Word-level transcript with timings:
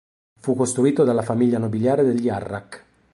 Fu 0.39 0.55
costruito 0.55 1.03
dalla 1.03 1.21
famiglia 1.21 1.59
nobiliare 1.59 2.03
degli 2.03 2.27
Harrach. 2.27 2.83